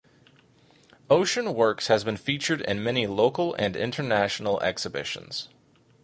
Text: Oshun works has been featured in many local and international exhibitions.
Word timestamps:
Oshun 1.11 1.53
works 1.53 1.85
has 1.85 2.03
been 2.03 2.17
featured 2.17 2.61
in 2.61 2.81
many 2.83 3.05
local 3.05 3.53
and 3.53 3.75
international 3.77 4.59
exhibitions. 4.63 5.47